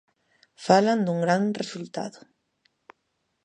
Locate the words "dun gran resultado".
1.05-2.19